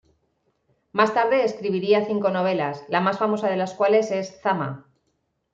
Más 0.93 1.13
tarde 1.13 1.43
escribiría 1.45 2.07
cinco 2.07 2.31
novelas, 2.31 2.83
la 2.89 3.01
más 3.01 3.19
famosa 3.19 3.49
de 3.49 3.55
las 3.57 3.75
cuales 3.75 4.09
es 4.09 4.41
"Zama". 4.41 4.87